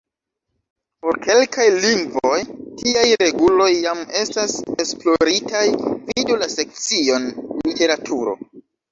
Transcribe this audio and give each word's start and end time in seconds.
Por 1.01 1.17
kelkaj 1.25 1.65
lingvoj 1.81 2.37
tiaj 2.79 3.03
reguloj 3.21 3.67
jam 3.75 4.01
estas 4.21 4.55
esploritaj, 4.85 5.61
vidu 6.13 6.39
la 6.45 6.49
sekcion 6.55 7.29
"literaturo". 7.69 8.35